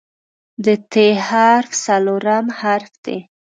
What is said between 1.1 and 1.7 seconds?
حرف